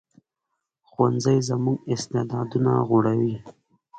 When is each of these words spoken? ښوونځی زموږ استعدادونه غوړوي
ښوونځی 0.89 1.37
زموږ 1.49 1.77
استعدادونه 1.93 2.71
غوړوي 2.87 3.35